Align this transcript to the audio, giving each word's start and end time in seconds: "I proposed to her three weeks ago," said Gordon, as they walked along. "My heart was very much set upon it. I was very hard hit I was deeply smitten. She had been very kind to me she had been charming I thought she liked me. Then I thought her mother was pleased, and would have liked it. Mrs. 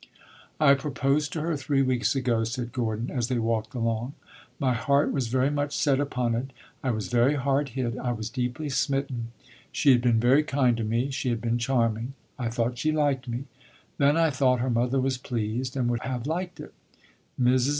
"I 0.59 0.73
proposed 0.73 1.31
to 1.33 1.41
her 1.41 1.55
three 1.55 1.83
weeks 1.83 2.15
ago," 2.15 2.43
said 2.43 2.71
Gordon, 2.73 3.11
as 3.11 3.27
they 3.27 3.37
walked 3.37 3.75
along. 3.75 4.15
"My 4.57 4.73
heart 4.73 5.11
was 5.11 5.27
very 5.27 5.51
much 5.51 5.77
set 5.77 5.99
upon 5.99 6.33
it. 6.33 6.49
I 6.83 6.89
was 6.89 7.09
very 7.09 7.35
hard 7.35 7.69
hit 7.77 7.95
I 7.99 8.11
was 8.11 8.31
deeply 8.31 8.69
smitten. 8.69 9.27
She 9.71 9.91
had 9.91 10.01
been 10.01 10.19
very 10.19 10.41
kind 10.41 10.75
to 10.77 10.83
me 10.83 11.11
she 11.11 11.29
had 11.29 11.39
been 11.39 11.59
charming 11.59 12.15
I 12.39 12.49
thought 12.49 12.79
she 12.79 12.91
liked 12.91 13.27
me. 13.27 13.43
Then 13.99 14.17
I 14.17 14.31
thought 14.31 14.59
her 14.59 14.71
mother 14.71 14.99
was 14.99 15.19
pleased, 15.19 15.77
and 15.77 15.87
would 15.91 16.01
have 16.01 16.25
liked 16.25 16.59
it. 16.59 16.73
Mrs. 17.39 17.69